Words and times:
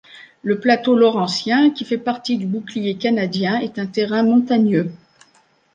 Le 0.41 0.59
plateau 0.59 0.95
laurentien, 0.95 1.69
qui 1.69 1.85
fait 1.85 1.99
partie 1.99 2.39
du 2.39 2.47
bouclier 2.47 2.97
canadien, 2.97 3.59
est 3.59 3.77
un 3.77 3.85
terrain 3.85 4.23
montagneux. 4.23 4.91